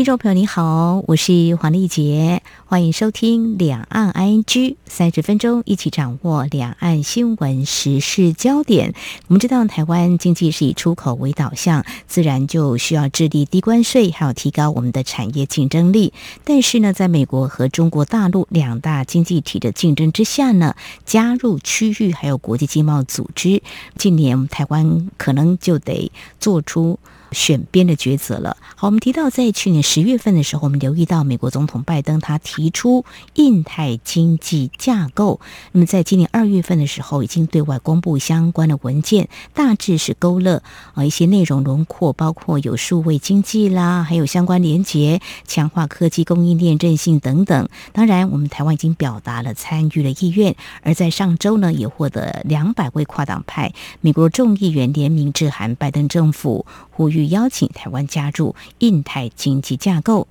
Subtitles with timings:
[0.00, 8.94] 听众朋友你好，我是黄丽杰，欢迎收听两岸 ING 三十分钟，一起掌握两岸新闻时事焦点。
[9.26, 16.14] 我们知道台湾经济是以出口为导向，自然就需要制定低关税，还有提高我们的产业竞争力。
[16.44, 23.62] 但是呢，在美国和中国大陆两大经济体的竞争之下呢，加入区域还有国际经贸组织，
[23.98, 26.98] 近年台湾可能就得做出。
[27.32, 28.56] 选边的抉择了。
[28.76, 35.40] 好，我们提到在去年十月份的时候，我们留意到美国总统拜登他提出印太经济架构。
[35.72, 40.62] 那么在今年二月份的时候，已经对外公布相关的文件，大致是勾勒
[40.94, 47.68] 啊一些内容轮廓，包括有数位经济啦，还有相关连结、强化科技供应链韧性等等。
[47.92, 50.56] 当然，我们台湾已经表达了参与的意愿。
[50.82, 57.19] 而在上周呢，也获得两百位跨党派美国众议员联名致函拜登政府，呼吁。
[57.28, 60.28] 邀请台湾加入印太经济架构，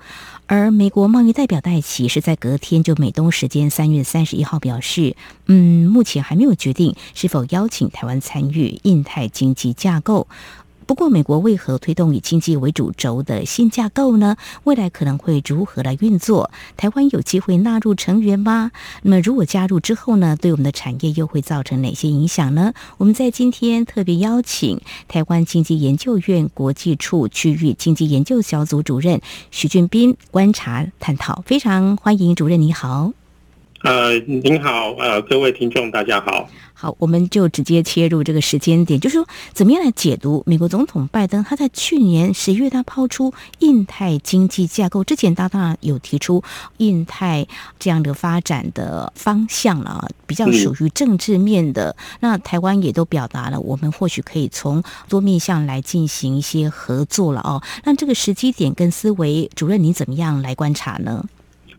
[0.48, 10.28] 而美国贸易代表戴奇是在隔天就美东时间三月三十一号表示，嗯，目前还没有决定是否邀请台湾参与印太经济架构。
[10.90, 14.38] 不过，美国为何推动以经济为主轴的新架构呢？
[14.64, 16.50] 未来可能会如何来运作？
[16.78, 18.72] 台湾有机会纳入成员吗？
[19.04, 22.74] 那么，如果加入之后呢，对我们的产业又会造成哪些影响呢？
[22.98, 33.14] 我们在今天特别邀请台湾经济研究院国际处区域经济研究小组主任许俊斌观察探讨，非常欢迎主任，你好。
[33.82, 36.50] 呃，您好，呃，各位听众，大家好。
[36.74, 46.44] 好，我们就直接切入这个时间点，就是说，怎么样来解读美国总统拜登他在去年十月他抛出印太经济架构之前，他当然有提出
[46.78, 47.48] 印太
[47.80, 51.92] 这样的发展的方向了，比较属于政治面的。
[51.92, 57.64] 嗯、那台湾也都表达了，我们或许可以从多面向来进行一些合作了哦。
[57.86, 61.26] 那这个时机点跟思维，主任你怎么样来观察呢？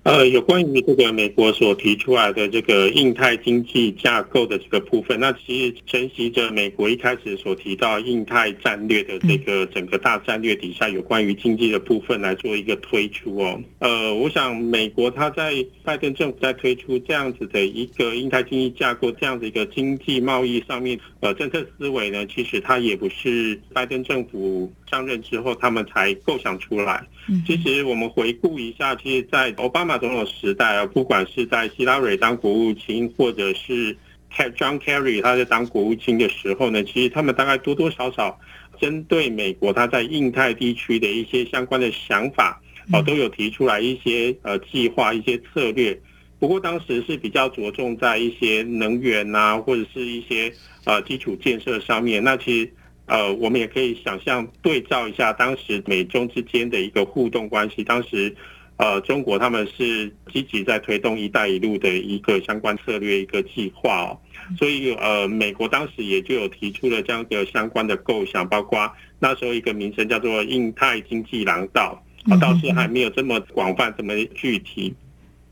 [0.02, 13.62] 呃，有关于这个美国所提出来的这个印太经济架构的这个部分，那其实承袭着美国一开始所提到印太战略的这个整个大战略底下，有关于经济的部分来做一个推出哦。
[13.80, 15.52] 呃，我想美国它在
[15.84, 27.06] 拜登政府在推出这样子的一个印太经济架构这样的一个经济贸易上面呃政策思维呢，其实它也不是拜登政府上任之后他们才构想出来。
[27.46, 33.96] 其实我们回顾一下，其实，在奥巴马总统时代啊，不管是在希拉蕊当国务卿，或者是
[34.34, 38.36] John Kerry 他在当国务卿的时候呢，其实他们大概多多少少
[38.80, 42.60] 针对美国他在印太地区的一些相关的想法，
[42.92, 45.96] 哦，都有提出来一些呃计划、一些策略。
[46.40, 50.52] 不过当时是比较着重在一些能源啊，或者是一些
[50.84, 52.24] 呃基础建设上面。
[52.24, 52.72] 那其实。
[53.10, 57.82] 呃，我们也可以想象对照一下当时美中之间的一个互动关系。
[57.82, 58.32] 当时，
[58.76, 64.18] 呃，中国他们是积极在推动“一带一路”的一个相关策略一个计划哦，
[64.56, 68.88] 所以呃，美国当时也就有提出了这样一个相关的构想，包括
[69.18, 72.00] 那时候一个名称叫做“印太经济廊道”，
[72.30, 74.94] 啊，倒是还没有这么广泛、这么具体。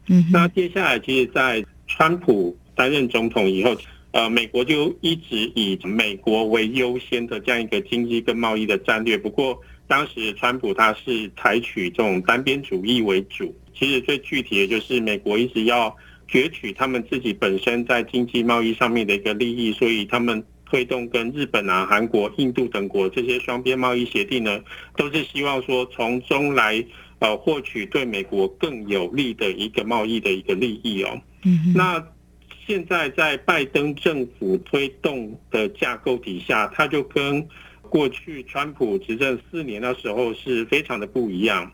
[0.07, 3.77] 嗯，那接下来，其实，在川普担任总统以后。
[4.11, 9.19] 呃，美国就一直以美国为优先的这样一个经济跟贸易的战略。
[9.19, 13.55] 不过，当时川普他是采取这种单边主义为主。
[13.75, 15.95] 其实最具体的就是美国一直要
[16.27, 24.59] 攫取他们自己本身在经济贸易上面的一个利益，所以他们推动跟日本啊、韩国、印度等国这些双边贸易协定呢，
[24.97, 26.83] 都是希望说从中来
[27.19, 31.21] 呃获取对美国更有利的一个贸易的一个利益哦。
[31.45, 32.03] 嗯，那。
[32.69, 37.49] 现在在拜登政府推动的架构底下，它就跟
[37.81, 41.73] 过去川普执政四年的时候是非常的不一样。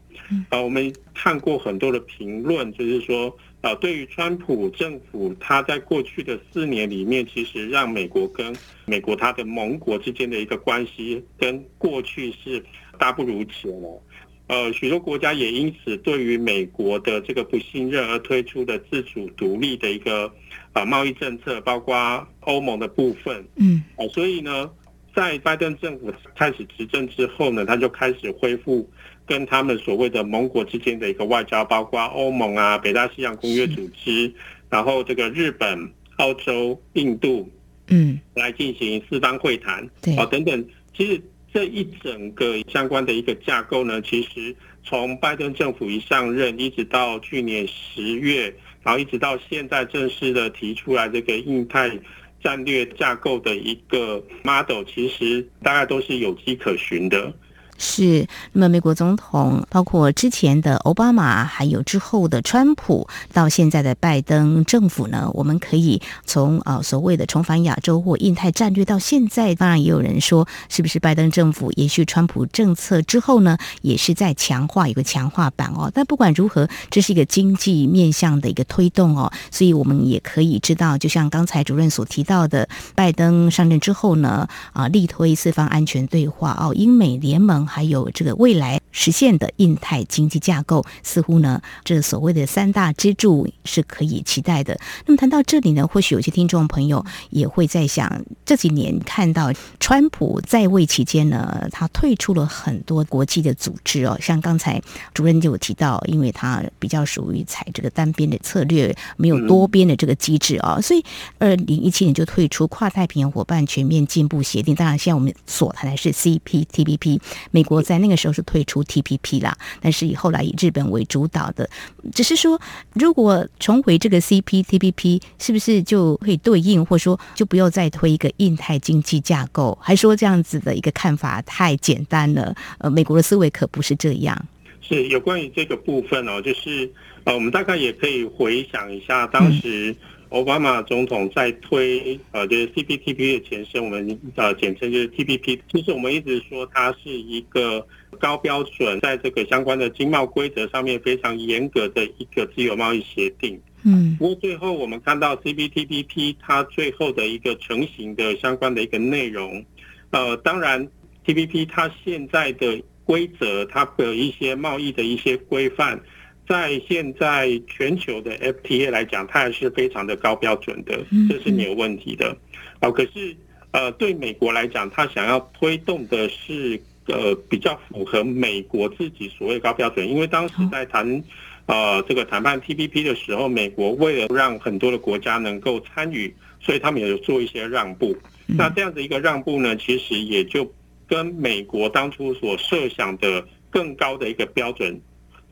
[0.50, 8.54] 啊，我们看过很多的评论，就是说，啊，对于川普政府，他在过去的四年里面，其实让美国跟
[8.86, 12.64] 美国他的盟国之间的一个关系，跟过去是
[13.00, 14.00] 大不如前了。
[14.46, 20.30] 呃，许多国家也因此对于美国的这个不信任而推出的自主独立的一个
[20.74, 23.42] 啊贸易政策，包括欧盟的部分。
[23.56, 24.70] 嗯，啊，所以呢，
[25.14, 28.86] 在拜登政府开始执政之后呢，他就开始恢复
[29.24, 34.30] 跟他们所谓的盟国之间的一个外交，包括欧盟啊、北大西洋公约组织，
[34.68, 37.50] 然后这个日本、澳洲、印度，
[37.88, 40.62] 嗯，来进行四方会谈，对，啊等等，
[40.94, 41.18] 其实。
[41.54, 44.52] 这一整个相关的一个架构呢，其实
[44.82, 48.52] 从拜登政府一上任，一直到去年十月，
[48.82, 51.96] 然后一直到现在正式的提出来这个印太
[52.42, 57.32] 战略架构的一个 model，其实大概都是有迹可循的。
[57.76, 75.90] 是，那么美国总统包括之前的奥巴马，还有之后的川普，到现在的拜登政府呢，我们可以从啊所谓的重返亚洲或印太战略到现在，当然也有人说，是不是拜登政府延续川普政策之后呢，也是在强化一个强化版哦。
[75.92, 87.63] 但不管如何，这是一个经济面向的一个推动哦，所以我们也可以知道，就像刚才主任所提到的，拜登上任之后呢，啊力推四方安全对话哦，英美联盟。
[87.66, 94.78] 还有这个未来实现的印太经济架构，似乎呢，这所谓的三大支柱是可以期待的。
[95.06, 104.80] 那么谈到这里呢，或许有些听众朋友也会在想，这几年看到川普在位期间呢，他退出了很多国际的组织哦，像刚才
[105.12, 111.04] 主任就有提到，因为他比较属于采这个单边的策略，没有多边的这个机制啊，所以
[111.38, 114.74] 二零一七年就退出跨太平洋伙伴全面进步协定。
[114.74, 117.20] 当然，现在我们所谈的是 CPTPP。
[117.54, 121.70] 美国在那个时候是退出 TPP 啦，但是以后来以日本为主导的，
[122.12, 122.60] 只是说
[122.94, 129.78] 如果重回这个 CPTPP，是不是就可以对应，或者说就不要再推一个印太经济架构？
[129.80, 132.52] 还说这样子的一个看法太简单了？
[132.78, 134.36] 呃，美国的思维可不是这样。
[134.82, 136.90] 是有关于这个部分哦，就是
[137.22, 139.94] 呃，我们大概也可以回想一下当时、
[140.34, 145.60] 奥巴马总统在推呃，就是 CPTPP 的前身，我们呃简称就是 TPP。
[145.68, 147.86] 就是我们一直说它是一个
[148.18, 153.60] 高标准，在这个相关的经贸规则上面非常严格的一个自由贸易协定。
[153.84, 154.16] 嗯。
[154.18, 159.64] 不过最后我们看到 CPTPP 它最后的一个成型的相关的一个内容，
[160.10, 160.88] 呃，当然
[161.24, 166.00] TPP 它现在的规则，它的一些贸易的一些规范。
[166.46, 170.98] 在现在全球的 FTA 来讲，它还是非常的高标准的，
[171.28, 172.36] 这是没有问题的。
[172.80, 173.34] 哦，可是
[173.70, 181.24] 呃，对美国来讲，它想要推动的是呃比较符合美国自己所谓高标准，因为当时在谈
[181.66, 188.16] 呃这个谈判 TPP 的时候，美国为了让很多的国家能够参与，所以他们也有做一些让步。
[188.46, 190.70] 那这样的一个让步呢，其实也就
[191.08, 195.00] 跟美国当初所设想的更高的一个标准。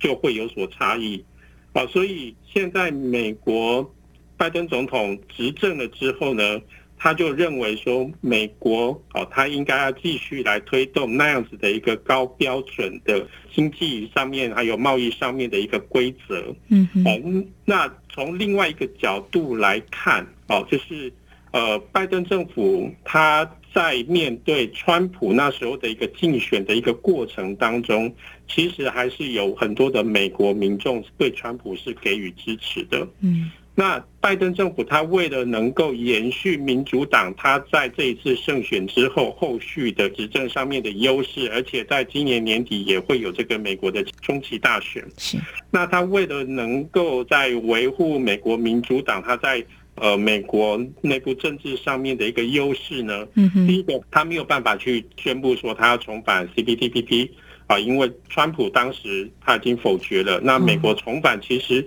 [0.03, 1.25] 就会有所差异，
[1.73, 3.95] 啊，所以现在美国
[4.37, 6.61] 拜登总统执政了之后呢，
[6.99, 16.53] 他就认为说，美国哦，他应该要继续来推动那样子的一个高标准的经济上面还有贸易上面的一个规则。
[16.69, 17.49] 嗯嗯。
[17.65, 21.13] 那从另外一个角度来看，哦，就是
[21.53, 23.49] 呃，拜登政府他。
[23.75, 28.15] 在面对川普那时候的一个竞选的一个过程当中，
[28.47, 33.07] 其实还是有很多的美国民众对川普是给予支持的。
[33.21, 45.03] 嗯，那拜登政府他为了能够延续民主党他在这一次胜选之后后续的执政上面的优势，而且在今年年底也会有这个美国的中期大选。
[45.17, 45.39] 是，
[45.71, 49.65] 那他为了能够在维护美国民主党他在。
[49.97, 57.29] 呃，美国内部政治上面的一个优势呢，嗯哼，第一个，他没有办法去宣布说他要重返 CPTPP
[57.67, 60.41] 啊，因为川普当时他已经否决了。
[60.43, 61.87] 那美国重返，其实，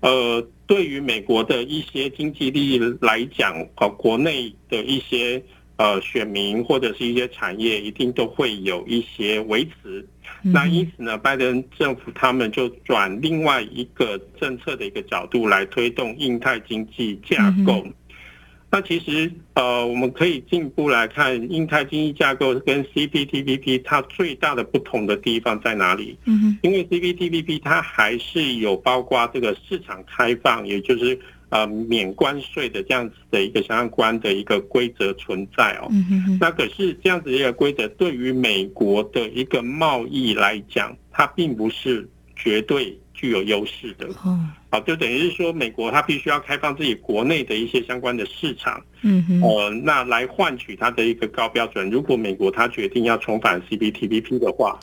[0.00, 5.42] 呃，对于美国的一些经济利益来讲，啊，国内的一些。
[5.78, 10.08] 呃，选民或者是一些产业，一定都会有一些维持。
[10.52, 17.86] 那因此呢，拜登政府他们就转另外一个政策的一个角度来推动印太经济架构。
[18.70, 26.16] 那其实呃，我们可以进一步来看，印太经济架构跟 CPTPP 它最大的不同的地方在哪里？
[26.24, 31.18] 嗯因为 CPTPP 它还是有包括这个市场开放，也就是。
[31.56, 35.88] 呃，免关税的这样子的一个相关的一个规则存在哦。
[36.38, 44.12] 那可是这样子一个规则，对于美国的一个贸易来讲，它并不是绝对具有优势的。
[44.12, 48.84] 好，就等于是说，美国它必须要开放自己国内的一些相关的市场。
[49.00, 49.40] 嗯哼。
[49.40, 51.88] 呃，那来换取它的一个高标准。
[51.88, 54.78] 如果美国它决定要重返 CPTPP 的话，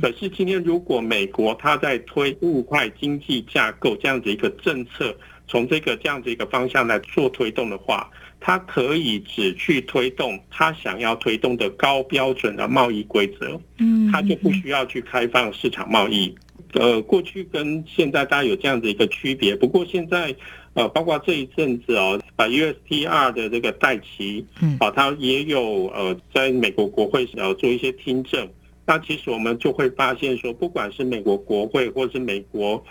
[0.00, 5.16] 可是今天如果美国它在推物块经济架构这样子一个政策。
[5.48, 8.10] 从这个这样子一个方向来做推动的话，
[8.40, 16.34] 它可以只去推动它想要推动的高标准的贸易规则，嗯，它就不需要去开放市场贸易。
[16.72, 19.54] 呃，过去跟现在大家有这样的一个区别。
[19.54, 20.34] 不过现在，
[20.74, 28.46] 呃，包括这一阵子哦，把 USDR 的这个戴琪，嗯，啊，它也有呃，在美国国会呃做一些听证。
[28.84, 32.84] 那其实我们就会发现说，不管是美国国会或是美国。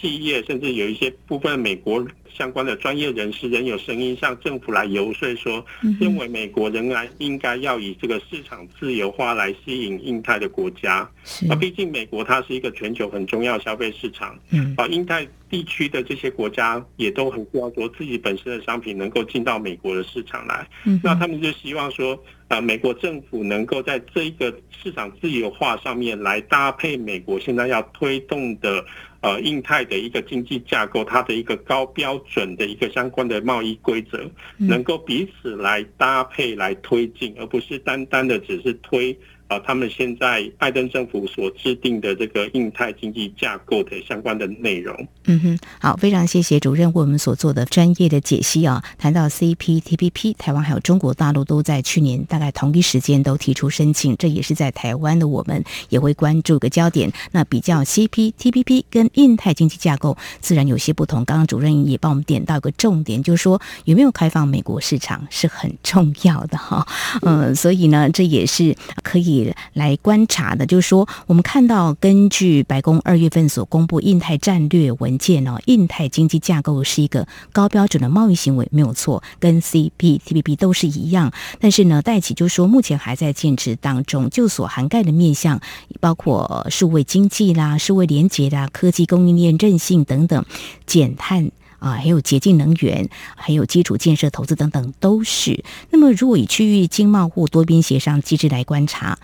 [0.00, 5.64] 企业甚至有一些部分美国相关的专业人士仍有声音向政府来游说，说
[6.00, 11.08] 认为美国仍然应该要以这个市场自由化来吸引印太的国家。
[11.48, 14.38] 啊，毕竟美国它是一个全球很重要消费市场。
[14.50, 20.66] 嗯，啊，印太地区的这些国家也都很需要说自己本身的商品能够进到美国的市场来。
[20.84, 22.18] 嗯，那他们就希望说，
[22.48, 28.82] 啊，美国政府能够在这一个市场自由化上面来搭配美国现在要推动的。
[29.20, 39.14] 呃，印太的一个经济架构，它的一个高标准的一个相关的贸易规则，能够彼此来搭配来推进，而不是单单的只是推。
[39.50, 44.96] 啊，他们现在拜登政府所制定的这个印太经济架构的相关的内容。
[45.24, 48.80] 嗯哼，好，非常谢谢主任为我们所做的专业的解析啊。
[48.96, 57.10] 谈到 CPTPP，台湾还有中国大陆都在去年大概同一时间都提出申请，这也是在台湾的我们也会关注个焦点。
[57.32, 61.24] 那比较 CPTPP 跟印太经济架构，自然有些不同。
[61.24, 66.86] 刚刚主任也帮我们点到个重点，就是说有没有开放美国市场是很重要的哈。
[67.22, 69.39] 嗯，所以呢，这也是可以。
[69.72, 81.32] 来观察的，就是说，我们看到根据白宫二月份所公布印太战略文件哦，印太经济架构是一个高标准的贸易行为，没有错，跟 CPTPP 都是一样。
[81.60, 85.60] 但是呢，戴琪就说，目前还在建制当中，就所涵盖的面向，
[86.00, 90.44] 包括数位经济啦、数位连接啦、科技供应链韧性等等，
[90.86, 91.50] 减碳。
[91.80, 95.64] 啊，还有洁净能源，还有基础建设投资等等，都是。
[95.90, 99.18] 那么，如果以区域经贸或多边协商机制来观察，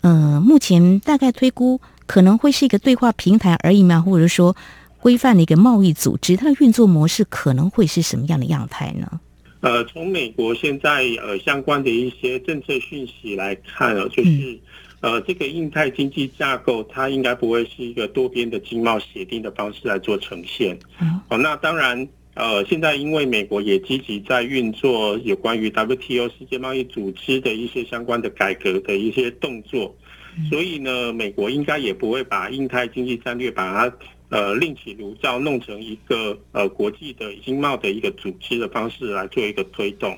[0.00, 4.00] 呃，目前大概推估可能会是一个对话平台而已嘛？
[4.00, 4.56] 或者说
[4.98, 9.20] 规范的一个贸易组织，它的运作模式可能会是什么样的样态呢？
[9.60, 14.58] 呃，从美国现在呃相关的一些政策讯息来看啊，就是。
[15.02, 20.78] 嗯呃，这个印太经济架构，它应该不会是一个多边的经贸协定的方式来做呈现。
[21.30, 29.96] 哦，那当然，呃，现在因为美国也积极在运作有关于 WTO 世界贸易组织的一些相关的改革的一些动作，
[30.50, 33.96] 所以呢，美国应该也不会把印太经济战略把它
[34.28, 40.14] 呃另起炉灶，弄成一个呃国际的经贸的一个组织的方式来做一个推动。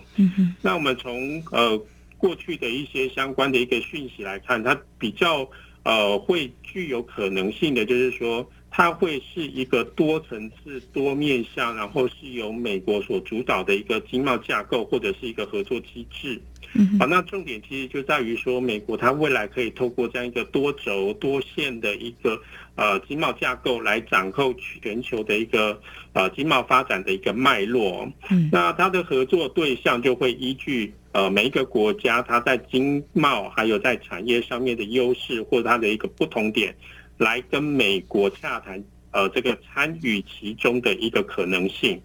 [0.60, 1.80] 那我们从呃。
[2.22, 5.50] 过去的一些相关的一个讯息来看，它比较
[5.82, 16.40] 呃会具有可能性的，就是说它会是一个多层次、多面向，然后是由美国所主导的一个经贸架构或者是一个合作机制。
[16.74, 22.40] 嗯，好，那重点其实就在于说，美国它未来可以透过这样一个多轴多线的一个
[22.76, 25.78] 呃经贸架构来掌控全球的一个
[26.12, 28.08] 呃经贸发展的一个脉络。
[28.30, 30.94] 嗯，那它的合作对象就会依据。
[31.12, 36.74] 呃，每一个国家它在经贸还有在产业上面的优势或者它的一个不同点，
[37.18, 42.00] 来跟美国洽谈，呃，这个参与其中的一个可能性。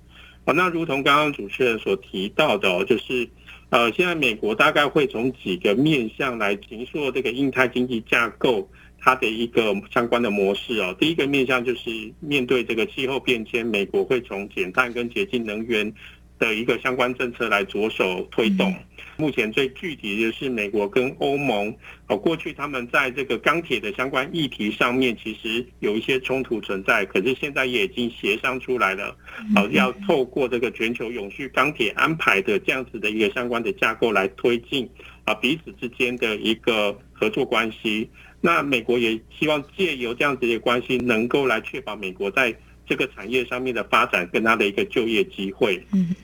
[0.45, 3.29] 好，那如同刚刚主持人所提到的，就是
[3.69, 10.95] 呃，现在美国大概会从几个面向来形塑这个印太经济架构它的一个相关的模式哦。
[10.99, 15.93] 第一个面向就是面对这个气候变迁，美国会从减碳跟洁净能源。
[16.39, 18.73] 的一个相关政策来着手推动。
[19.19, 21.75] 目前最具体的是美国跟欧盟。
[22.07, 27.03] 哦，过去他们在这个钢铁的相关议题上面，其实有一些冲突存在。
[27.05, 29.17] 可是现在也已经协商出来了。
[29.55, 34.87] 哦，要透过这个全球永续钢铁安排的这样子的一个相关的架构来推进
[35.25, 38.07] 啊彼此之间的一个合作关系。
[38.39, 45.83] 那美国也希望借由这样子的关系，能够来确保美国在这个产业上面的发展跟它的一个就业机会。
[45.91, 46.15] 嗯。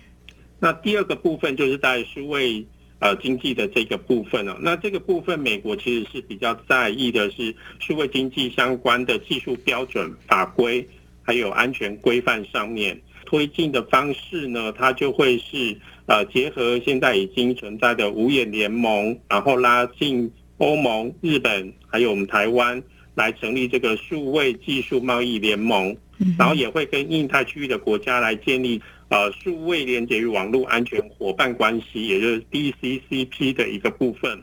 [0.63, 2.65] 那第二个部分就是在数位
[2.99, 10.87] 呃经济的这个部分哦，那这个部分美国其实是比较在意的是数位经济相关的技术标准法规
[11.21, 22.81] 还有安全规范上面推进的方式呢，它就会是呃结合现在已经存在的五眼联盟，然后拉近欧盟、日本还有我们台湾
[23.15, 25.93] 来成立这个数位技术贸易联盟，
[26.39, 28.81] 然后也会跟印太区域的国家来建立。
[29.09, 34.39] 呃，数位连接与网络安全伙伴关系，也就是 DCCP 的一个部分。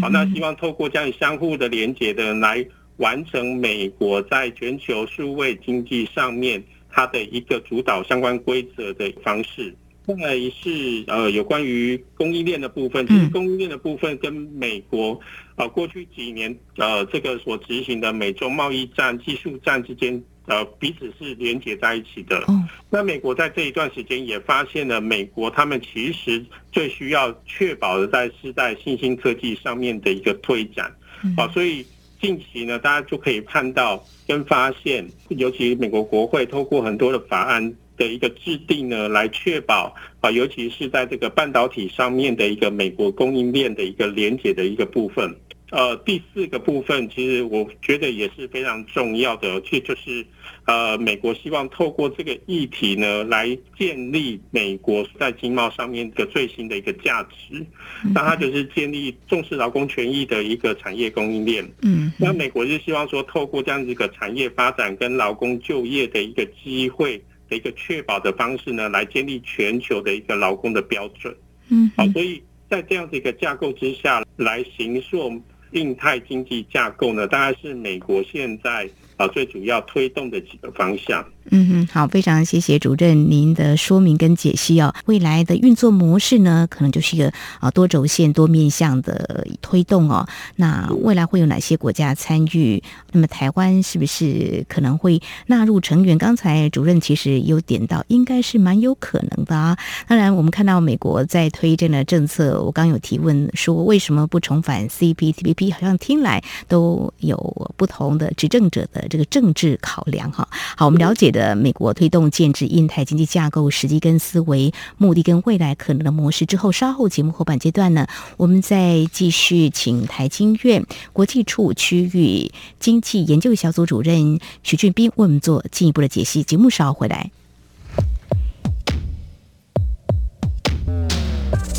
[0.00, 2.66] 好，那希望透过这样相互的连接的，来
[2.96, 9.74] 完成美国在全球数位经济上面它的一个主导相关规则的方式。
[10.06, 15.18] 另外是呃有关于供应链的部分，其实供应链的部分跟美国
[15.56, 22.44] 呃，过去几年呃，这个所执行的美洲贸易战、技术战之间，呃，彼此是连接在一起的。
[22.48, 30.94] 嗯，那美国在这一段时间也发现了，美国他们其实最需要确保的，在是在新兴科技上面的一个推展。
[31.36, 31.84] 啊，所以
[32.20, 37.74] 近期呢，大家就可以看到跟发现，尤其美国国会透过很多的法案。
[37.96, 45.32] 的一个制定呢，来确保啊，尤其是在这个半导体上面的一个美国供应链的一个连接的一个部分。
[45.74, 50.24] 呃，第四个部分，其实我觉得也是非常重要的，其实就是
[50.66, 57.66] 呃，美国希望透过这个议题呢，来建立美国在经贸上面的最新的一个价值。
[58.14, 61.68] 那它就是建立重视劳工权益的一个产业供应链。
[61.82, 67.20] 嗯，那美国是希望说，透过这样子一个产业发展跟劳工就业的一个机会。
[67.46, 71.36] 的一个确保的方式呢，来建立全球的一个劳工的标准。
[71.68, 75.30] 嗯，好，所以在这样子一个架构之下来形塑
[75.74, 81.24] 印太经济架构呢，大概是美国现在啊最主要推动的几个方向。
[81.50, 84.94] 嗯哼，好，非常谢谢主任您的说明跟解析哦。
[85.04, 90.26] 未来的运作模式呢，可能就是一个啊多轴线、多面向的推动哦。
[90.56, 92.82] 那未来会有哪些国家参与？
[93.12, 96.16] 那么台湾是不是可能会纳入成员？
[96.16, 99.76] 刚才主任其实有点到，应该是蛮有可能的啊。
[100.08, 105.74] 当然，我们看到美国在推这样的政策，我刚有提问说为什么不重返 CPTPP？
[105.74, 110.48] 好像听来都有不同的执政者的这个政治考量哈。
[110.50, 111.33] 好，我们了解。
[111.34, 126.42] 的美国推动建制印太经济架构时机跟思维、目的跟未来可能的模式之后，稍后节目后半阶段呢，我们再继续请台经院国际处区域经济研究小组主任许俊斌为我们做进一步的解析。
[126.44, 127.30] 节目稍后回来。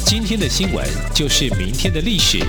[0.05, 2.39] 今天的新闻就是明天的历史，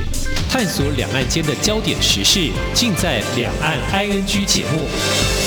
[0.50, 5.45] 探索两岸间的焦点时事，尽在《两岸 ING》节目。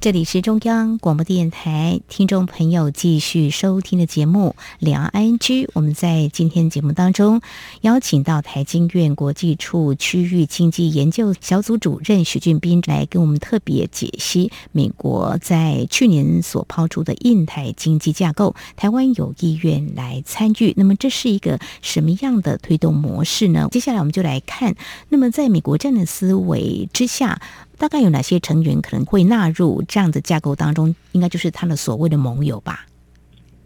[0.00, 5.38] 这里是中央广播电台听众朋友继续收听的节目《两岸 ING》。
[5.74, 7.42] 我们在今天节目当中
[7.82, 20.72] 邀请到台经院国际处区域经济研究小组主任许俊斌来跟我们特别解析美国在去年所抛出的印太经济架构，台湾有意愿来参与。
[20.78, 23.68] 那么这是一个什么样的推动模式呢？
[23.70, 24.74] 接下来我们就来看，
[25.10, 27.42] 那么在美国这样的思维之下。
[27.80, 30.94] 大概有哪些成员可能会纳入这样的架构当中？
[31.10, 32.86] 应该就是他的所谓的盟友吧？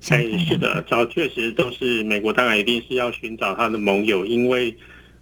[0.08, 4.74] 哎，是的，找确实都是美国，当然一定是要寻找他的盟友，因为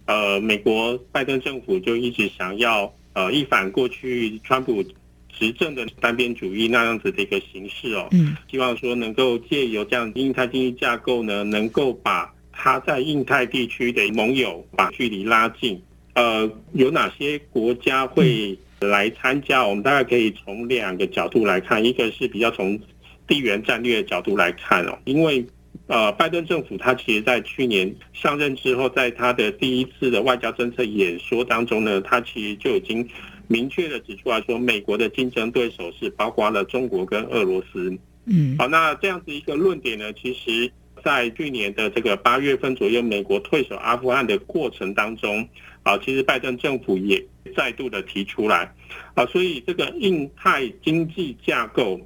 [0.05, 4.81] 呃，美国拜登政府就一直想要呃一反过去川普
[5.27, 15.81] 执政的单边主义那样子的一个形式哦，嗯，希望说能够借由这样印太经济架构呢，能够把他在印太地区的盟友把距离拉近。
[16.13, 18.57] 呃，有哪些国家会？
[18.89, 22.79] 来参加，我们大概可以从两个角度来看，一个是比较从
[23.27, 25.45] 地缘战略的角度来看哦，因为
[25.87, 33.07] 呃，拜登政府他其实在去年上任之后，在他的第一次的外交政策演说当中呢，他其实就已经
[33.47, 37.97] 明确的指出来说，美国的竞争对手是包括了中国跟俄罗斯。
[38.25, 40.71] 嗯，好，那这样子一个论点呢，其实
[41.03, 45.47] 在去年的这个八月份左右，美国退守阿富汗的过程当中。
[45.83, 47.21] 啊，其实拜登政府也
[47.57, 48.73] 再度的提出来，
[49.15, 51.99] 啊，所以这个印太经济架构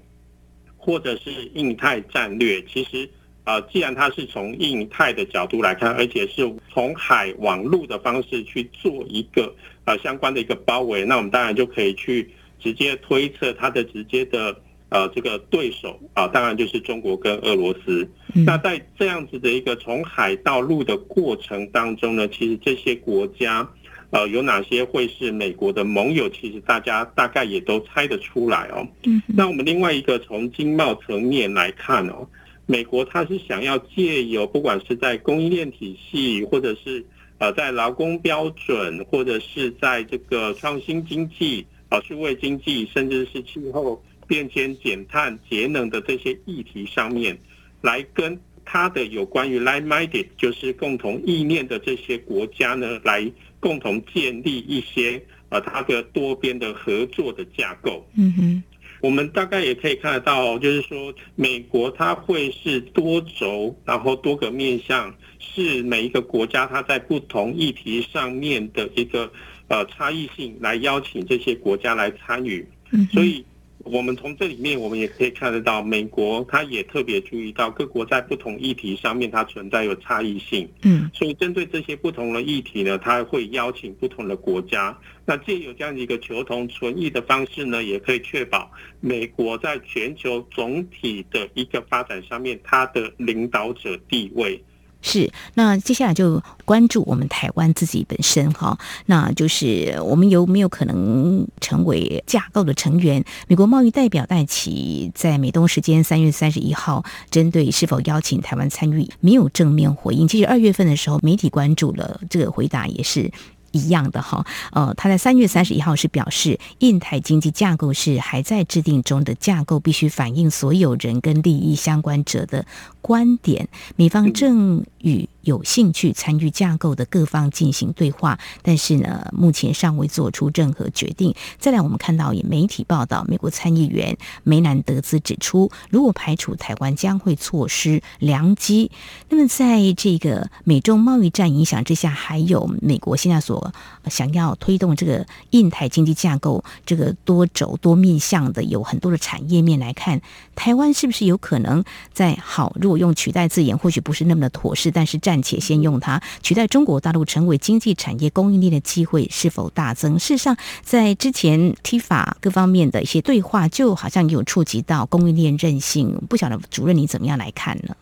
[0.76, 3.08] 或者是印太战略，其实
[3.44, 12.28] 啊，既然它是从印太的角度来看，而且是从海往陆的方式去做一个啊相关的一个包围，那我们当然就可以去
[12.60, 14.60] 直接推测它的直接的。
[14.90, 18.10] 呃，这个对手啊，当然就是中国跟俄罗斯。
[18.34, 23.70] 那在这样子的一个从海到陆的过程当中呢，其实这些国家，
[24.12, 26.30] 呃，有哪些会是美国的盟友？
[26.30, 28.88] 其实大家大概也都猜得出来哦。
[29.04, 29.22] 嗯。
[29.28, 32.26] 那我们另外一个从经贸层面来看哦，
[32.66, 37.06] 美国它是想要借由不管是在供应链体系，或者是
[37.40, 44.02] 呃在劳工标准，或者是在这个创新经济啊、数位经济，甚至是气候。
[44.28, 47.38] 变迁、减碳、节能的这些议题上面，
[47.82, 58.06] 来跟他的有关于 like-minded，就是共同意念的这些国家呢，来共同建立一些呃，他的多边的合作的架构。
[58.18, 58.64] 嗯哼，
[59.00, 69.32] 我们大概也可以看得到，就是说，美国它会是多轴，然后多个面向，是每一个国家它在不同议题上面的一个
[69.70, 72.68] 呃差异性，来邀请这些国家来参与。
[72.92, 73.46] 嗯，所以。
[73.88, 80.70] 我们从这里面，我们也可以看得到，美国它也特别注意到各国在不同议题上面它存在有差异性。
[80.84, 84.98] 嗯，所以针对这些不同的议题呢，它会邀请不同的国家。
[85.26, 94.64] 那借由这样的一个求同存异的方式呢，也可以确保美国在全球总体的一个发展上面，它的领导者地位。
[95.02, 103.24] 是，那接下来就关注我们台湾自己本身哈，那就是我们有没有可能成为架构的成员？
[103.48, 110.28] 美国贸易代表戴琪在美东时间三月三十一号，针对是否邀请台湾参与，没有正面回应。
[110.28, 113.32] 其实二月份的时候，媒体关注了这个回答，也是。
[113.78, 122.66] 一样的哈，呃，他在三月三十一号是表示，印太经济架构是还在制定中的架构，必须反映所有人跟利益相关者的
[123.02, 123.68] 观点。
[123.96, 131.34] 美方正与有兴趣参与架构的各方进行对话，但是呢，目前尚未做出任何决定。
[131.58, 138.92] 再来，我们看到也媒体报道，美国参议员梅南德兹指出，如果排除台湾，将会错失良机。
[139.30, 143.74] 那么，在这个美中贸易战影响之下，还有美国现在所
[144.10, 150.22] 想要推动这个印太经济架构，这个多轴多面向的，有很多的产业面来看，
[150.56, 152.76] 台湾是不是有可能在好？
[152.82, 160.18] 如果用取代字眼，或许不是那么的妥适，但是战暂且先用它取代中国大陆成为经济产业供应链的机会是否大增？
[160.18, 166.20] 事实上，在之前 TIFA 各方面的一些对话，就好像有触及到供应链韧性。
[166.28, 167.96] 不晓得主任你怎么样来看呢？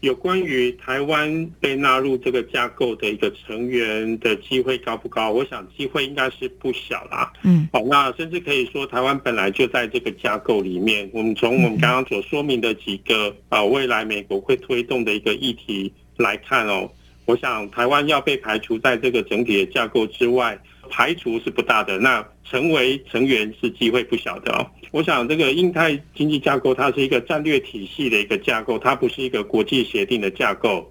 [0.00, 5.30] 有关于台湾被纳入这个架构的一个成员的机会高不高？
[5.30, 7.30] 我想机会应该是不小啦。
[7.42, 11.10] 嗯，好，那甚至可以说台湾本来就在这个架构里面。
[11.12, 16.90] 我们从我们刚刚所说明的几个啊，未来美国会推动的一个议题来看哦，
[17.24, 20.58] 我想台湾要被排除在这个整体的架构之外。
[20.88, 24.66] 排除是不大的，那成为成员是机会不小的哦。
[24.90, 30.90] 我想这个印太经济架构，它是一个战略体系的一个架构，它不是一个国际协定的架构，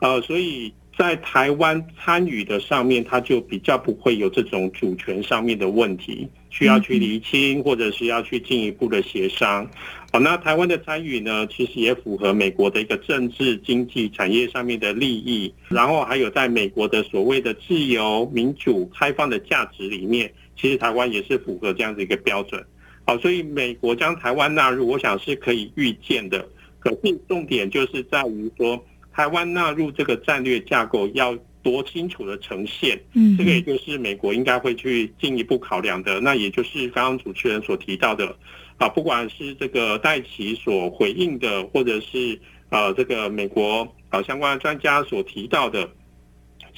[0.00, 0.72] 呃，所以。
[0.98, 6.26] 在台湾参与的上面，它就比较不会有这种主权上面的问题，
[6.56, 9.68] 需要去厘清，或者是要去进一步的协商。
[10.10, 22.64] 好，那台湾的参与呢，其实也符合美国的一个政治、经济、产业上面的利益，然后还有在美国的所谓的自由、民主、开放的价值里面，其实台湾也是符合这样子一个标准。
[23.04, 26.48] 好，所以美国将台湾纳入，我想是可以预见的。
[26.78, 28.82] 可是重点就是在于说。
[29.16, 31.34] 台湾纳入这个战略架构要
[31.66, 36.20] 多清楚的呈现，嗯，这个也就是美国应该会去进一步考量的。
[36.20, 38.36] 那也就是刚刚主持人所提到的，
[38.76, 45.90] 啊，不管是这个戴奇所回应的，或者是呃这个美国啊相关的专家所提到的，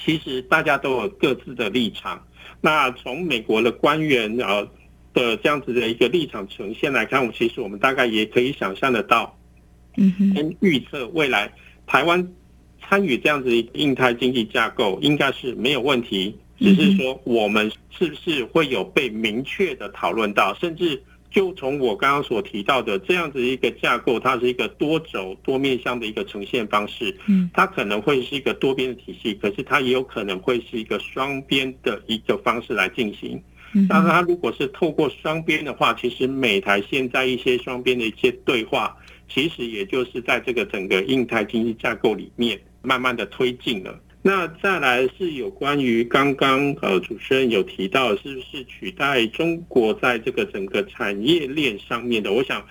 [0.02, 2.26] 其实大家都有各自的立场。
[2.62, 4.66] 那从美国的官员啊
[5.12, 9.38] 的这样子的一个立场呈现来看，我其实我们大概也可以想象得到，
[9.98, 11.52] 嗯哼，跟预测未来。
[11.86, 12.26] 台湾
[12.88, 33.38] 参与这样子一个印太经济架构应该是没有问题，只是说我们是不是会有被明确的讨论到，甚至就从我刚刚所提到的这样子一个架构，它是一个多轴多面向的一个呈现方式，嗯，它可能会是一个多边的体系，可是它也有可能会是一个双边的一个方式来进行。
[33.86, 38.96] 当然，它如果是透过双边的话，其实美台现在一些双边的一些对话。
[39.30, 43.98] 其实也就是在这个整个印太经济架构里面慢慢的推进了。
[44.20, 52.32] 那再来是有关于刚刚呃主持人有提到，是不是取代中国在这个整个产业链上面的？
[52.32, 52.66] 我想，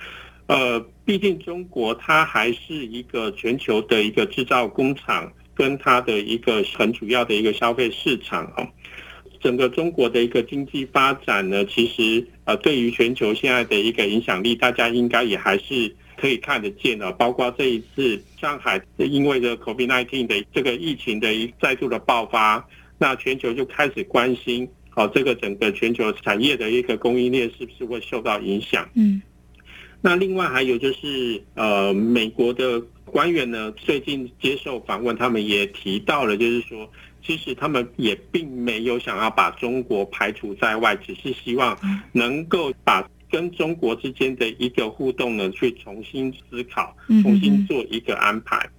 [0.48, 8.68] 呃，毕竟中国它还是一个全球的一个制造工厂，跟它的一个很主要的一个消费市场啊。
[9.40, 15.96] 整个中国的一个经济发展呢，其实呃对于全球现在的一个影响力，大家应该也还是。
[16.20, 28.90] 可以看得见的，包括这一次上海因为这 COVID-19 的这个疫情的一再度的爆发，那全球就开始关心，哦，这个整个全球产业的一个供应链是不是会受到影响？
[28.96, 29.22] 嗯，
[30.02, 36.90] 那另外还有就是，呃，美国的官员呢，最近接受访问，他们也提到了，就是说，
[37.24, 41.78] 其实他们也并没有想要把中国排除在外，只是希望
[42.12, 43.08] 能够把。
[43.30, 48.70] 跟中国之间的一个互动呢，去重新思考，重新做一个安排。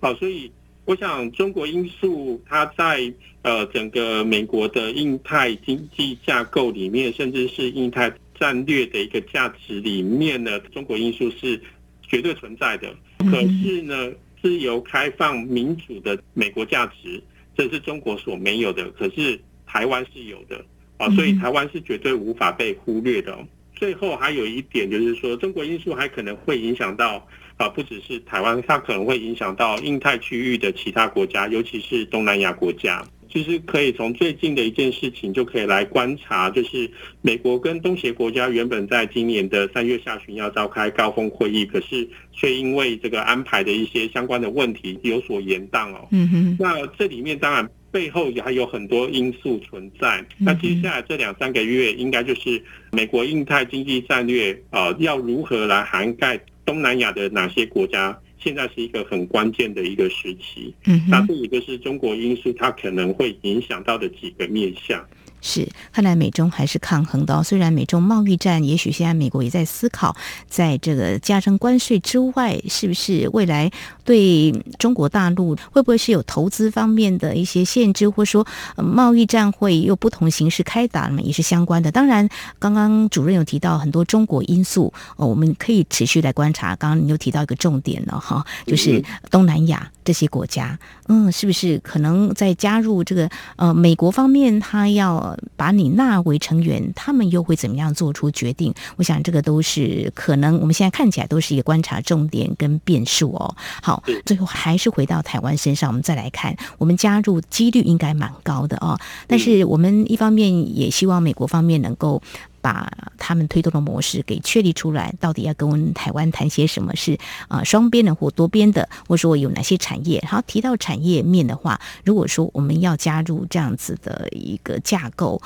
[0.00, 0.50] 好，所以
[0.86, 11.60] 我想中国因素它在呃整个美国的印太经济架构里面，甚至是印太战略的一个价值里面呢，中国因素是
[12.02, 12.94] 绝对存在的。
[13.18, 14.10] 可是呢，
[14.40, 17.22] 自由开放民主的美国价值，
[17.54, 20.64] 这是中国所没有的，可是台湾是有的
[20.96, 23.38] 啊，所以台湾是绝对无法被忽略的。
[23.80, 33.02] 最后还有一点就是说，中国因素还可能会影响到啊，不只是台湾，它可能会影响到印太区域的其他国家，尤其是东南亚国家。
[33.32, 36.90] 其实可以从最近的一件事情就可以来观察，就是
[37.22, 46.06] 美国跟东协国家原本在今年的三月下旬要召开高峰会议，可是却因为这个安排的一些相关的问题有所延宕哦。
[46.10, 46.56] 嗯哼。
[46.60, 50.22] 那这里面当然背后也还有很多因素存在。
[50.36, 52.60] 那接下来这两三个月，应该就是
[52.92, 58.18] 美国印太经济战略啊，要如何来涵盖东南亚的哪些国家？
[58.42, 65.06] 现在是一个很关键的一个时期，嗯，那这一个是中国因素，它可能会影响到的几个面向。
[65.42, 67.34] 是，看来美中还是抗衡的。
[67.34, 70.14] 哦虽然美中贸易战，也许现在美国也在思考，
[70.48, 73.70] 在这个加征关税之外，是不是未来
[74.04, 81.90] 对中国大陆会不会是有投资方面的一些限制，或者说贸易战会用不同形式开打嘛，也是相关的。
[81.90, 86.76] 当然，刚刚主任有提到很多中国因素，哦，我们可以持续来观察。
[86.76, 95.29] 刚刚你又提到一个重点了哈，就是东南亚这些国家，嗯，是不是可能在加入这个呃美国方面，他要。
[95.56, 98.72] 把你纳为成员，他们又会怎么样做出决定？
[98.96, 103.54] 我想这个都是可能，我们现在看起来都是一个观察重点跟变数哦。
[103.82, 108.98] 好，最后还是回到台湾身上，我们再来看，我们加入几率应该蛮高的哦。
[109.26, 112.22] 但是我们一方面也希望美国方面能够。
[112.60, 116.94] 把他们推动的模式给确立出来，到底要跟我们台湾谈些什么？
[116.96, 117.18] 是
[117.48, 120.22] 啊，双边的或多边的，或者说有哪些产业？
[120.26, 125.40] 好，提到产业面的话，如果说我们要加入这样子的一个架构，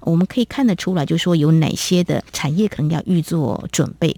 [0.00, 4.14] 我们可以看得出来，就是说有哪些的产业可能要预做准备。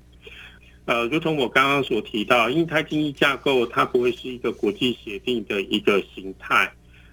[0.85, 6.73] 呃，如同我刚刚所提到，印太经济架构它不会是一个国际协定的一个形态。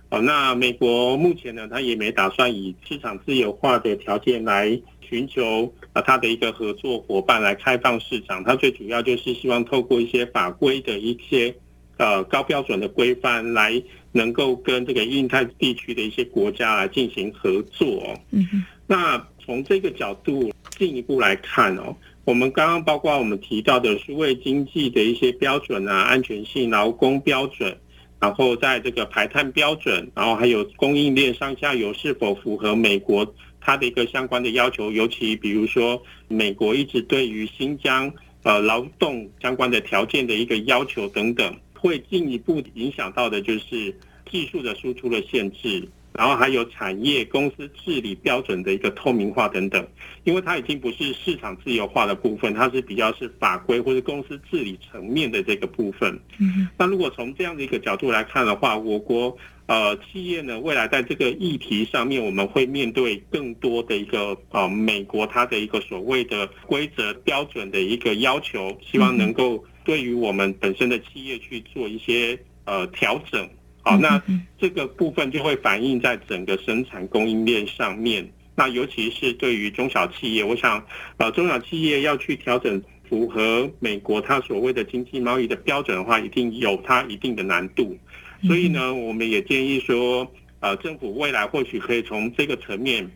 [0.09, 4.79] 哦，那美国目前呢，它也没打算以市场自由化的条件来。
[5.09, 11.55] 寻求啊，他的一个合作伙伴来开放市场，他最主要就是希望透过一些法规的一些
[11.97, 18.15] 呃高标准的规范，来能够跟这个印太地区的一些国家来进行合作。
[18.29, 18.63] 嗯哼。
[18.85, 21.95] 那从这个角度进一步来看哦，
[22.25, 27.75] 我们刚刚包括我们提到的数位经济的一些标准啊，安全性、劳工标准，
[28.19, 33.25] 然后在这个排碳标准，然后还有供应链上下游是否符合美国。
[33.61, 38.11] 它的一个相关的要求，尤其比如说，美国一直对于新疆
[38.43, 43.95] 呃劳动相关的条件的一个要求等等，会进一步影响到的就是
[44.29, 45.87] 技术的输出的限制。
[46.19, 49.87] 然后还有产业公司治理标准的一个透明化等等，
[50.25, 56.19] 因为它已经不是市场自由化的部分，它是比较是法规或者公司治理层面的这个部分。
[56.37, 73.49] 嗯，那如果从这样的一个角度来看的话，我国呃企业呢，未来在这个议题上面，我们会面对更多的一个呃美国它的一个所谓的规则标准的一个要求，希望能够对于我们本身的企业去做一些呃调整。
[73.91, 74.21] 好，那
[74.59, 78.29] 这个部分就会反映在整个生产供应链上面。
[78.55, 80.85] 那尤其是对于中小企业，我想，
[81.17, 87.97] 呃，中小企业要去调整符合美国它所谓的经济贸易的标准的话，一定有它一定的难度。
[88.43, 93.09] 所以呢，我们也建议说，呃，政府未来或许可以从这个层面，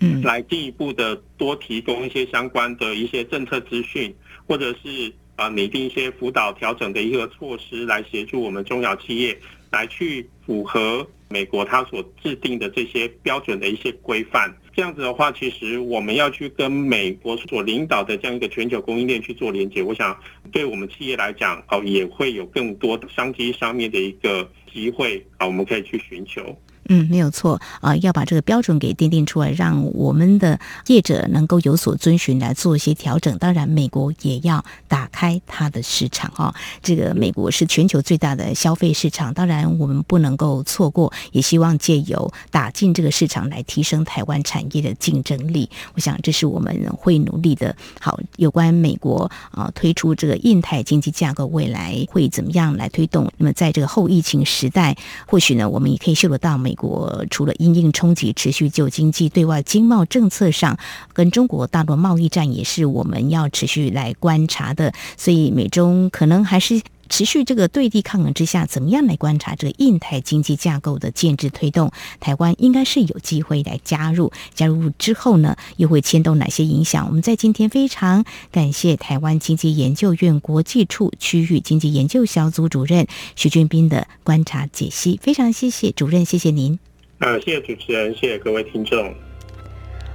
[0.00, 4.14] 嗯，来进一步的多提供一些相关的一些政策资讯，
[4.46, 9.38] 或者是啊拟定一些辅导调整的一个措施，来协助我们中小企业。
[9.70, 20.16] 来去符合美国它所制定的这些标准的一些规范，这样子的话，其实我们要去跟美国所领导的这样一个全球供应链去做连接，我想
[20.52, 26.56] 对我们企业来讲，哦，也会有更多商机上面的一个机会啊，我们可以去寻求。
[26.88, 33.36] 嗯，没有错啊，要把这个标准给奠定出来，让我们的业者能够有所遵循，来做一些调整。
[33.38, 36.54] 当然，美国也要打开它的市场啊。
[36.80, 41.12] 这个美国是全球最大的消费市场，当然我们不能够错过。
[41.32, 45.68] 也希望借由打进这个市场来提升台湾产业的竞争力。
[45.94, 47.74] 我想这是我们会努力的。
[48.00, 53.28] 好，有关美国啊推出这个印太经济架构，未来会怎么样来推动？
[53.38, 54.96] 那么在这个后疫情时代，
[55.26, 56.75] 或许呢，我们也可以嗅得到美。
[56.76, 60.78] 国除了因应冲击持续救经济，对外经贸政策上
[61.12, 64.92] 跟中国大陆贸易战也是我们要持续来观察的。
[65.16, 71.90] 所以美中可能还是持续这个对地抗衡之下，怎么样来观察这个印太经济架构的建制推动？
[72.20, 77.06] 台湾应该是有机会来加入，加入之后呢，又会牵动哪些影响？
[77.06, 86.78] 我们在今天非常感谢台湾经济研究院国际处区域经济研究小组主任徐俊斌的观察解析，非常谢谢主任，谢谢您。
[87.18, 89.14] 啊，谢谢主持人，谢谢各位听众。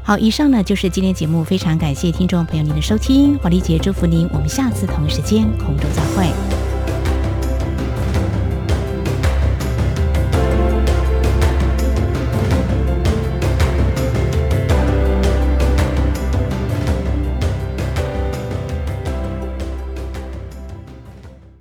[0.04, 6.71] 好，以上呢就是今天节目，非常感谢听众朋友您的收听，华丽姐祝福您，我们下次同一时间空中再会。